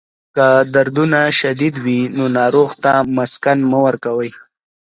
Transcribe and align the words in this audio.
که 0.35 0.47
دردونه 0.73 1.21
شدید 1.39 1.75
وي، 1.83 1.99
نو 2.15 2.25
ناروغ 2.37 2.69
ته 2.83 2.93
مسکن 3.17 3.59
مه 3.69 3.79
ورکوئ. 3.85 4.31